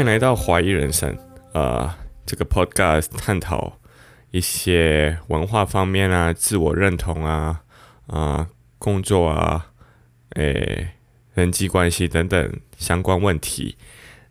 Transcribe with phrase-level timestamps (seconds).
[0.00, 1.14] 欢迎来到怀疑人生。
[1.52, 1.94] 呃，
[2.24, 3.78] 这个 podcast 探讨
[4.30, 7.60] 一些文化方面啊、自我认同啊、
[8.06, 8.48] 啊
[8.78, 9.72] 工作啊、
[10.36, 10.92] 诶
[11.34, 13.76] 人际关系等等相关问题。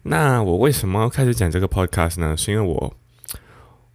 [0.01, 2.35] 那我为什么要开始讲这个 podcast 呢？
[2.35, 2.97] 是因为我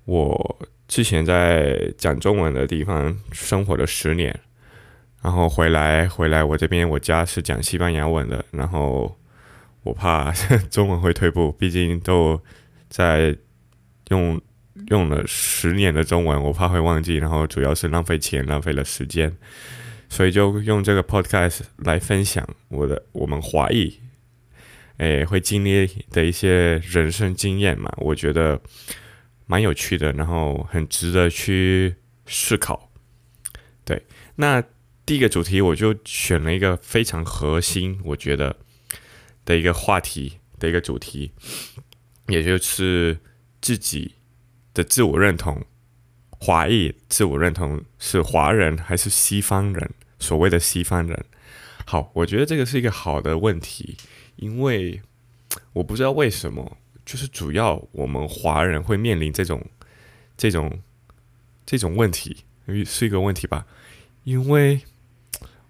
[0.04, 4.39] 我之前在讲中文的地方生活了十年，
[5.22, 9.17] 然后回来回来我这边我家是讲西班牙文的，然后
[9.85, 10.33] 我怕
[10.71, 12.41] 中文会退步，毕竟都
[12.89, 13.37] 在
[14.09, 14.41] 用
[14.89, 19.37] 用了十年的中文，我怕会忘记，然后主要是浪费钱，浪费了时间，
[20.09, 24.01] 所以就用这个 podcast 来分享我的我们华裔。
[24.99, 28.61] 诶，会经历的一些人生经验嘛，我觉得
[29.46, 31.96] 蛮有趣的，然后很值得去
[32.27, 32.91] 思考。
[33.85, 34.01] 对，
[34.37, 34.62] 那
[35.05, 38.57] 第一个主题我就选了一个非常核心，我觉得
[39.45, 41.33] 的一个话题的一个主题，
[42.28, 43.19] 也就是
[43.61, 44.14] 自己
[44.73, 45.64] 的自我认同，
[46.31, 49.91] 华裔自我认同是华人还是西方人？
[50.20, 51.25] 所谓的西方人，
[51.84, 53.97] 好，我觉得这个是一个好的问题。
[54.36, 55.03] 因为
[55.75, 59.64] 我不知道为什么，就是主要我们华人会面临这种、
[60.36, 60.81] 这种、
[61.67, 62.45] 这种问题，
[62.86, 63.67] 是一个问题吧？
[64.23, 64.81] 因为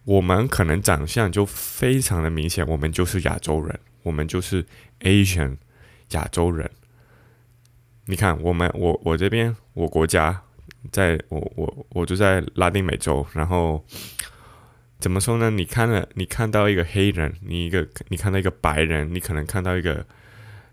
[0.05, 4.65] 我们可能长相就非常的明显，我们就是亚洲人，我们就是
[5.01, 5.57] Asian
[6.11, 6.71] 亚洲人。
[8.07, 10.43] 你看，我们我我这边我国家，
[10.93, 13.85] 在我我我就在拉丁美洲，然后。
[15.01, 15.51] 怎么说呢？
[15.51, 20.07] 你看了，你看到一个黑人，你一个你看到一个白人，你可能看到一个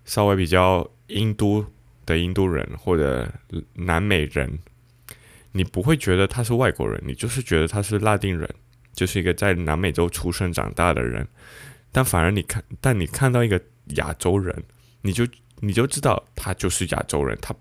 [0.06, 1.66] 稍微比较印度
[2.06, 3.30] 的印度人或者
[3.74, 4.60] 南美人，
[5.52, 8.50] 你不会觉得他是外国人，你就是觉得他是拉丁人，
[8.94, 11.28] 就是一个在南美洲出生长大的人。
[11.92, 13.62] 但反而你看，但你看到一个
[13.96, 14.64] 亚洲人，
[15.02, 15.28] 你就
[15.60, 17.56] 你就知道他就是亚洲人，他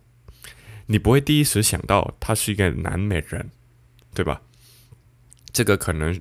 [0.87, 3.51] 你不会第一时想到他是一个南美人，
[4.15, 4.43] 对吧？
[5.53, 6.21] 这个可能。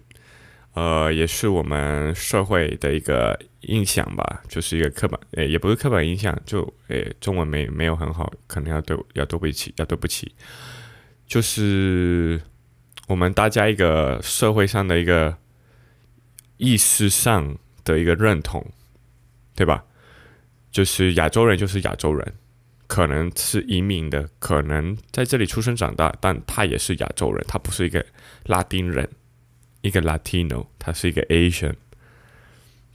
[0.74, 10.32] 呃，也是我们社会的一个印象吧，就是一个刻板，诶，也不是刻板印象，就诶，中文没没有很好，可能要对要对不起，要对不起，
[11.26, 12.40] 就是
[13.10, 15.36] 我们大家一个社会上的一个
[16.58, 18.64] 意识上的一个认同，
[19.56, 19.84] 对吧？
[20.72, 22.36] 就是亚洲人就是亚洲人，
[22.86, 28.06] 可能是移民的，可能在这里出生长大，但他也是亚洲人，他不是一个
[28.46, 29.10] 拉丁人。
[29.82, 31.74] 一个 Latino，他是一个 Asian，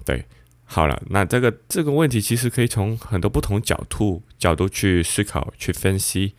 [0.04, 0.26] 对，
[0.64, 6.34] 好了，那这个这个问题其实可以从很多不同角度角度去思考、去分析。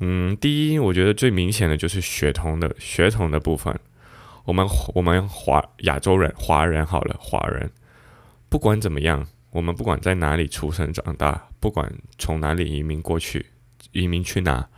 [0.00, 3.78] 嗯，第一，我觉得最明显的就是血统的血统的部分。
[4.44, 7.70] 我们我们华亚洲人华人好了，华人
[8.48, 13.46] 不管怎么样，我们不管在哪里出生长大，不管从哪里移民过去，
[13.92, 14.68] 移民去哪，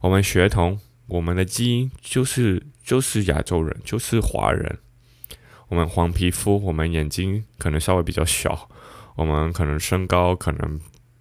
[0.00, 0.78] 我们血统。
[1.08, 4.78] 我们的基因就是就是亚洲人，就是华人。
[5.66, 8.68] 我们黄皮肤，我们眼睛可能稍微比较小，
[9.16, 10.80] 我们可能身高可能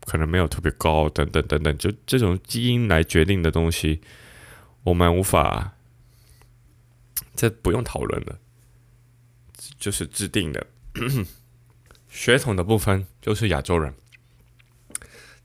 [0.09, 4.01] 可能没有特别高，等等等等，就这种基因来决定的东西，
[4.83, 5.73] 我们无法，
[7.35, 8.39] 这不用讨论了，
[9.79, 10.65] 就是制定的
[12.09, 13.93] 血统的部分就是亚洲人。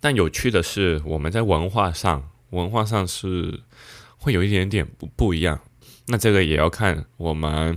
[0.01, 3.61] 但有趣的是，我们在文化上，文化上是。
[4.17, 5.61] 会有一点点不不一样，
[6.07, 7.77] 那这个也要看我们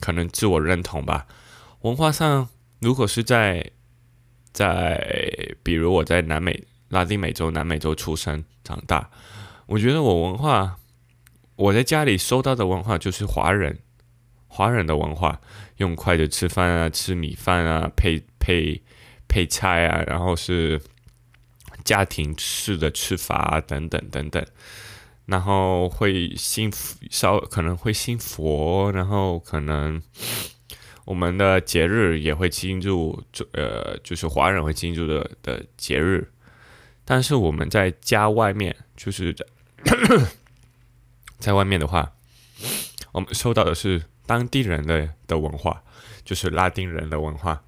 [0.00, 1.26] 可能自我认同吧。
[1.80, 3.70] 文化上，如果是在
[4.52, 9.10] 在，比如我在南美、拉丁美洲、南美洲出生长大，
[9.66, 10.76] 我觉得我文化，
[11.56, 13.78] 我在家里收到的文化就是华人，
[14.46, 15.40] 华人的文化，
[15.76, 18.82] 用筷子吃饭啊，吃米饭啊，配配
[19.28, 20.80] 配菜啊，然后是
[21.84, 24.44] 家庭式的吃法啊，等等等等。
[25.24, 26.70] 然后会信
[27.08, 30.02] 稍可能会信佛，然后可能
[31.04, 33.22] 我们的节日也会进入，
[33.52, 36.30] 呃，就是华人会庆祝的的节日。
[37.04, 39.44] 但是我们在家外面，就是在
[41.38, 42.12] 在外面的话，
[43.12, 45.82] 我们收到的是当地人的的文化，
[46.24, 47.64] 就是拉丁人的文化，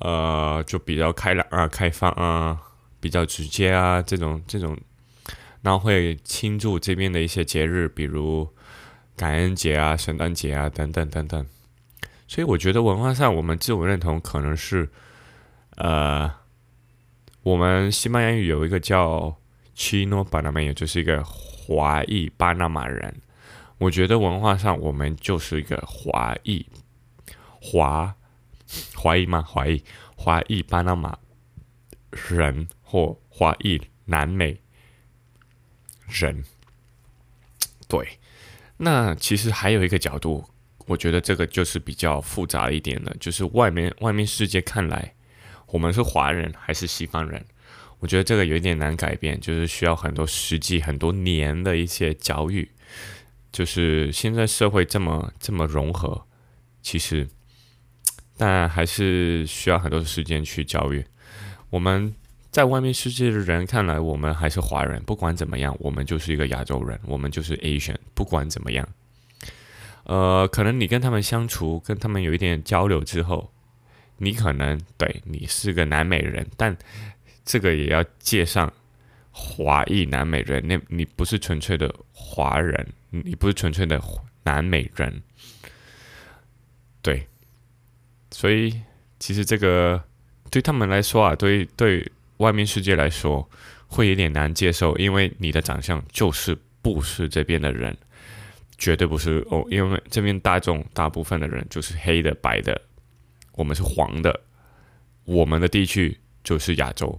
[0.00, 2.60] 呃，就比较开朗啊、开放啊、
[3.00, 4.76] 比较直接啊，这种这种。
[5.62, 8.48] 然后会庆祝这边的一些节日，比如
[9.16, 11.46] 感恩节啊、圣诞节啊等等等等。
[12.32, 14.88] 所以我觉得文化上，我们自我认同可能是，
[15.76, 16.32] 呃，
[17.42, 19.36] 我们西班牙语有一个叫
[19.76, 23.20] “chino p a n a m a 就是一个华裔巴拿马人。
[23.76, 26.64] 我觉得文化上，我们就是一个华裔
[27.60, 28.14] 华
[28.94, 29.42] 华裔吗？
[29.42, 29.84] 华裔
[30.16, 31.18] 华裔巴拿马
[32.12, 34.58] 人或华裔南美
[36.08, 36.42] 人。
[37.86, 38.18] 对，
[38.78, 40.48] 那其实还有一个角度，
[40.92, 45.14] 我觉得这个就是比较复杂一点的，就是外面外面世界看来，
[45.68, 47.42] 我们是华人还是西方人？
[47.98, 52.70] 我觉得这个有一点难改变，就是需要很多实际、很多年的一些教育。
[53.50, 56.26] 就是现在社会这么这么融合，
[56.82, 57.28] 其实，
[58.36, 61.04] 但还是需要很多时间去教育。
[61.70, 62.14] 我们
[62.50, 65.02] 在外面世界的人看来，我们还是华人。
[65.04, 67.96] 不管怎么样，我们就是一个亚洲人，我们就是 Asian。
[68.14, 68.86] 不管怎么样，
[70.04, 73.52] 呃，可能你跟他们相处，跟他们有一点交流之后，
[74.18, 76.76] 你可能对你是个南美人，但。
[77.44, 78.72] 这个也要介上
[79.32, 84.00] 华裔南美人，那你不是纯粹的华人，你不是纯粹的
[84.44, 85.20] 南美人，
[87.02, 87.26] 对，
[88.30, 88.80] 所以
[89.18, 90.00] 其实这个
[90.52, 93.50] 对他们来说啊，对对外面世界来说
[93.88, 97.96] 会有点难接受，因为你的长相就是不是这边的人，
[98.82, 102.80] 绝对不是哦，因为这边大众大部分的人就是黑的、白的，
[103.52, 104.40] 我们是黄的，
[105.24, 107.16] 我们的地区就是亚洲。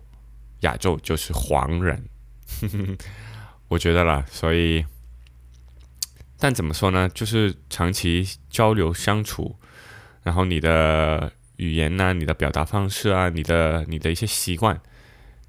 [0.60, 2.06] 亚洲就是黄人，
[3.68, 4.86] 我觉得啦，所以，
[6.38, 7.10] 但怎么说呢？
[7.10, 9.58] 就是长期交流相处，
[10.24, 14.82] 然后你的语言呐，你的表达方式啊，你的你的一些习惯，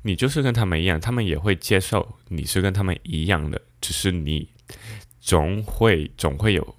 [0.03, 4.49] 你就是跟他们一样，他们也会接受你是跟他们一样的，只是你
[5.25, 6.75] 总会总会有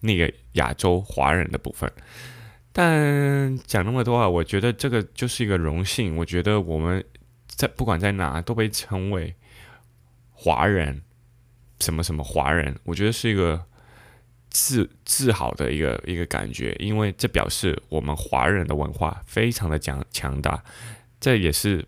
[0.00, 1.90] 那个亚洲华人的部分。
[2.72, 6.16] 但讲那么多啊，我觉得这个就是一个荣幸。
[6.16, 7.04] 我觉得我们
[7.46, 9.32] 在不管在哪都被称为
[10.32, 11.00] 华人，
[11.78, 13.64] 什么什么华人，我觉得是一个
[14.50, 20.60] 自自豪的一个一个感觉，因为这表示我们华人的文化非常的强强大。
[21.20, 21.86] 这也是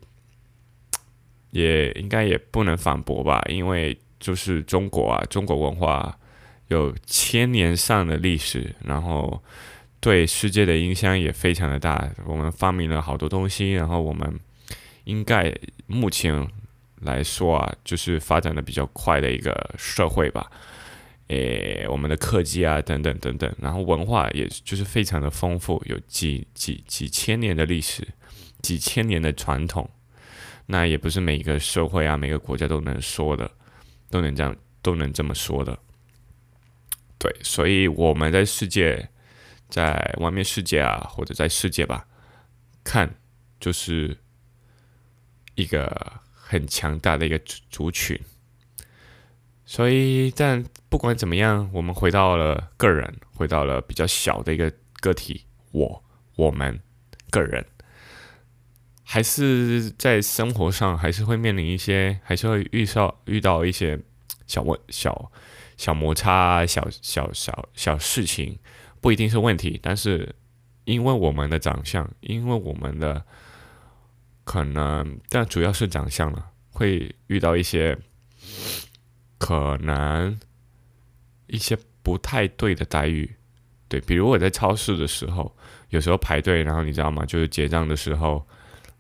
[1.51, 6.19] 也应该也不能反驳吧，因为就是中国啊，中国文化
[6.69, 9.43] 有千年上的历史，然后。
[10.01, 12.13] 对世界的影响也非常的大。
[12.27, 14.39] 我们发明了好多东西，然后我们
[15.05, 15.51] 应该
[15.87, 16.47] 目前
[17.01, 20.53] 来说啊，就是发展的比较快的一个社会吧。
[21.29, 28.07] 诶，我们的科技啊，等等等等，然后文化也就是非常的丰富，有几几几千年的历史，
[28.61, 29.89] 几千年的传统。
[30.67, 33.51] 那也不是每一个社会啊，每个国家都能说的，
[34.11, 35.79] 都能这样都能这么说的。
[37.19, 39.09] 对，所以我们在世界。
[39.71, 42.07] 在外面世界啊，或者在世界吧，
[42.85, 43.13] 看
[43.59, 44.17] 就是
[45.57, 47.37] 一个很强大的一个
[47.71, 48.17] 族群。
[49.65, 56.05] 所以，但不管怎么样，我们回到了个人，回到了比较小的一个个体，我
[56.37, 56.79] 我们
[57.31, 57.65] 个人，
[59.05, 63.99] 还是在生活上还是会面临一些，还是会遇到遇到一些
[64.47, 65.31] 小问小
[65.77, 68.59] 小摩擦，小小小小事情。
[69.01, 70.35] 不一定是问题，但是
[70.85, 73.23] 因为我们的长相，因为我们的
[74.45, 77.99] 可能，但主要是长相了，会遇到一些
[79.37, 80.41] 可能
[81.49, 83.31] 一些不太对的待遇。
[83.89, 85.55] 对，比如我在超市的时候，
[85.91, 87.27] 有时候排队，然后你知道吗？
[87.27, 88.47] 就是结账的时候，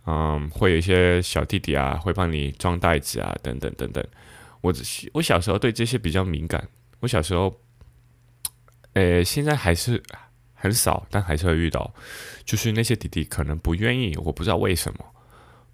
[0.06, 4.04] 嗯，会有一些小弟弟啊，会帮你装袋子啊，等等等等。
[4.60, 4.72] 我
[5.12, 6.68] 我小时候对这些比较敏感，
[7.00, 7.60] 我小时候。
[8.94, 10.00] 呃，现在还是
[10.52, 11.92] 很少，但还是会遇到，
[12.44, 15.04] 就是那些弟弟可能不愿意，我不知道为什么，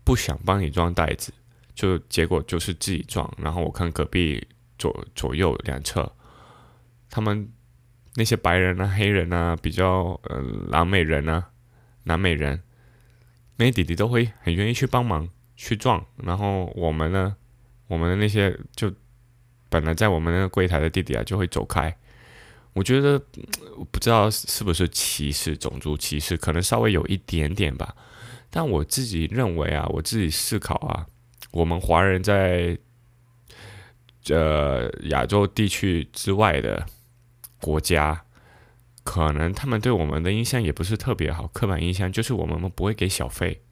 [0.02, 1.30] 不想帮你装袋子，
[1.74, 3.30] 就结果就是自己装。
[3.36, 4.42] 然后我看隔壁
[4.78, 6.10] 左左右两侧，
[7.10, 7.46] 他们
[8.14, 11.50] 那些白人啊、黑人啊、比较呃南美人啊、
[12.04, 12.62] 南美人，
[13.60, 16.02] 那些弟弟都会很愿意去帮忙去撞。
[16.16, 17.36] 然后我们呢，
[17.88, 18.90] 我们的那些就
[19.68, 21.94] 本来在我们那个柜台的弟弟啊，就会走开。
[22.72, 23.20] 我觉得
[23.76, 27.94] 我不知道是不是歧视，种族歧视可能稍微有一点点吧。
[28.48, 31.06] 但我自己认为啊，我自己思考啊，
[31.50, 32.78] 我们华人在
[34.30, 36.86] 呃亚洲地区之外的
[37.60, 38.24] 国家，
[39.02, 43.62] 可能他们对我们的印象也不是特别好，刻板印象就是我们不会给小费。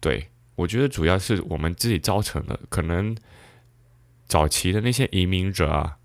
[0.00, 3.16] 对我觉得主要是我们自己造成的，可能
[4.26, 5.98] 早期的那些移民者啊。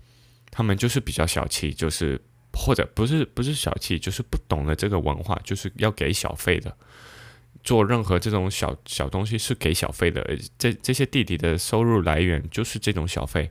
[0.54, 2.20] 他们就是比较小气，就是
[2.52, 6.76] 或者不是不是小气，就是不懂得这个文化，就是要给小费的。
[7.64, 13.50] 做任何这种小小东西是给小费的，这这些弟弟的收入来源就是这种小费。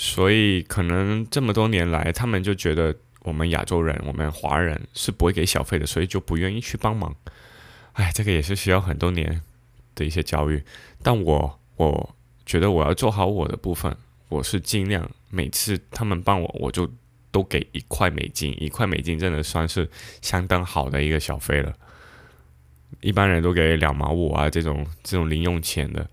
[0.00, 7.12] 所以可能这么多年来，他们就觉得我们亚洲人、我们华人是不会给小费的，所以就不愿意去帮忙。
[7.94, 9.42] 哎，这个也是需要很多年
[9.96, 10.62] 的一些教育。
[11.02, 12.14] 但我我
[12.46, 13.92] 觉得我要做好我的部分，
[14.28, 16.88] 我是尽量每次他们帮我，我就
[17.32, 19.90] 都给一块美金，一块美金真的算是
[20.22, 21.74] 相当好的一个小费了。
[23.00, 26.08] 一般人都给两毛五啊，这种这种零用钱的。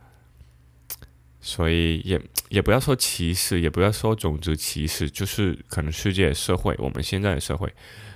[1.48, 7.72] 所以也也不要说歧视，也不要说种族歧视，就是可能世界社会，我们现在的社会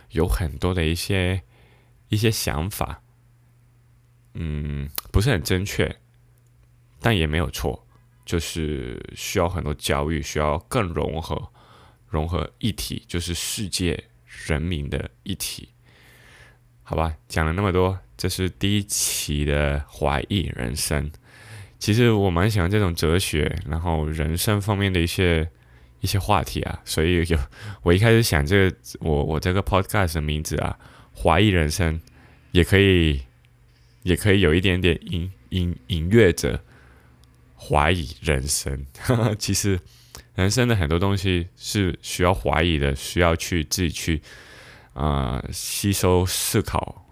[0.10, 1.44] 有很多的一些
[2.08, 3.04] 一些想法，
[4.34, 5.98] 嗯，不是很正确，
[7.00, 7.86] 但也没有错，
[8.26, 11.52] 就是需要很多教育，需要更融合
[12.08, 14.06] 融合一体，就是世界
[14.48, 15.70] 人民的一体，
[16.82, 17.16] 好吧？
[17.28, 21.12] 讲了那么多，这是第一期的怀疑人生。
[21.80, 25.50] 其实我蛮喜欢这种哲学，然后人生方面的一些
[26.02, 27.40] 一些话题啊，所以有
[27.84, 30.78] 我一开始想这个我我这个 podcast 的名字啊，
[31.16, 32.02] 怀疑人生，
[32.52, 33.22] 也可以
[34.04, 36.62] 也可以有一点点隐隐隐约着
[37.58, 38.86] 怀疑人生。
[39.40, 39.80] 其实
[40.36, 44.22] 人生的很多东西是需要怀疑的，需要去自己去
[44.94, 47.06] 啊吸收思考，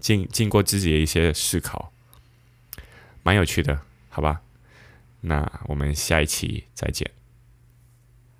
[0.00, 1.91] 经经过自己的一些思考。
[3.22, 4.40] 蛮有趣的，好吧？
[5.20, 7.08] 那我们下一期再见。